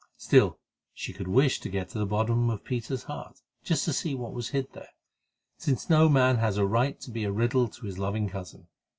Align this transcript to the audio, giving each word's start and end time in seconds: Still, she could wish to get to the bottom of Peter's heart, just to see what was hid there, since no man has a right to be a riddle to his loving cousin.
Still, 0.17 0.57
she 0.95 1.13
could 1.13 1.27
wish 1.27 1.59
to 1.59 1.69
get 1.69 1.89
to 1.89 1.99
the 1.99 2.07
bottom 2.07 2.49
of 2.49 2.63
Peter's 2.63 3.03
heart, 3.03 3.39
just 3.63 3.85
to 3.85 3.93
see 3.93 4.15
what 4.15 4.33
was 4.33 4.49
hid 4.49 4.73
there, 4.73 4.89
since 5.57 5.91
no 5.91 6.09
man 6.09 6.37
has 6.37 6.57
a 6.57 6.65
right 6.65 6.99
to 7.01 7.11
be 7.11 7.23
a 7.23 7.31
riddle 7.31 7.67
to 7.67 7.85
his 7.85 7.99
loving 7.99 8.27
cousin. 8.27 8.65